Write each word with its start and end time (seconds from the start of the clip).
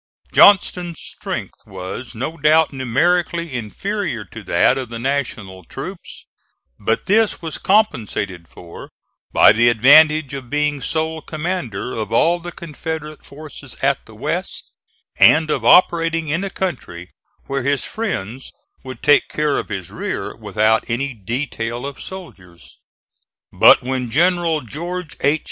Johnston's 0.33 0.99
strength 0.99 1.59
was 1.67 2.15
no 2.15 2.35
doubt 2.35 2.73
numerically 2.73 3.53
inferior 3.53 4.25
to 4.25 4.41
that 4.45 4.75
of 4.75 4.89
the 4.89 4.97
National 4.97 5.63
troops; 5.63 6.25
but 6.79 7.05
this 7.05 7.39
was 7.39 7.59
compensated 7.59 8.47
for 8.47 8.89
by 9.31 9.51
the 9.53 9.69
advantage 9.69 10.33
of 10.33 10.49
being 10.49 10.81
sole 10.81 11.21
commander 11.21 11.93
of 11.93 12.11
all 12.11 12.39
the 12.39 12.51
Confederate 12.51 13.23
forces 13.23 13.75
at 13.83 14.07
the 14.07 14.15
West, 14.15 14.71
and 15.19 15.51
of 15.51 15.63
operating 15.63 16.29
in 16.29 16.43
a 16.43 16.49
country 16.49 17.11
where 17.45 17.61
his 17.61 17.85
friends 17.85 18.51
would 18.83 19.03
take 19.03 19.29
care 19.29 19.59
of 19.59 19.69
his 19.69 19.91
rear 19.91 20.35
without 20.35 20.83
any 20.87 21.13
detail 21.13 21.85
of 21.85 22.01
soldiers. 22.01 22.79
But 23.53 23.83
when 23.83 24.09
General 24.09 24.61
George 24.61 25.15
H. 25.21 25.39